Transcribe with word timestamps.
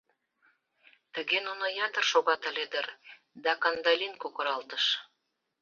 Тыге 1.13 1.37
нуно 1.47 1.65
ятыр 1.85 2.03
шогат 2.11 2.41
ыле 2.49 2.65
дыр, 2.73 2.87
да 3.43 3.51
Кандалин 3.63 4.13
кокыралтыш: 4.21 4.85